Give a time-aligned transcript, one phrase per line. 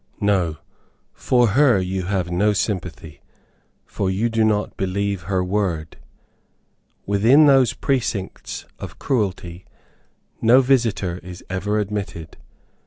[0.19, 0.57] No;
[1.13, 3.21] for her you have no sympathy,
[3.85, 5.97] for you do not believe her word.
[7.05, 9.63] Within those precincts of cruelty,
[10.41, 12.37] no visitor is ever admitted.